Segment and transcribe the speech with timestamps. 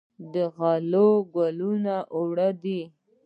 [0.33, 2.81] د غلو ګلونه واړه وي.